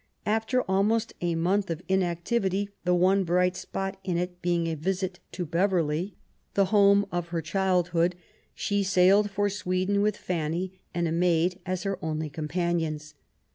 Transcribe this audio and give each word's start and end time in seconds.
After 0.25 0.63
almost 0.63 1.13
a 1.21 1.35
month 1.35 1.69
of 1.69 1.83
.inactivity, 1.87 2.71
the 2.85 2.95
one 2.95 3.23
bright 3.23 3.55
spot 3.55 3.99
in 4.03 4.17
it 4.17 4.41
being 4.41 4.65
a 4.65 4.73
visit 4.73 5.19
to 5.33 5.45
Beverly, 5.45 6.15
the 6.55 6.65
home 6.73 7.05
of 7.11 7.27
her 7.27 7.37
IMLATS 7.37 7.51
DESERTION. 7.51 7.73
143 7.93 7.97
childhood^ 8.09 8.13
she 8.55 8.81
sailed 8.83 9.29
for 9.29 9.47
Sweden, 9.47 10.01
with 10.01 10.17
Fanny 10.17 10.81
and 10.95 11.07
a 11.07 11.11
maid 11.11 11.59
as 11.67 11.83
her 11.83 11.99
only 12.03 12.31
companions. 12.31 13.13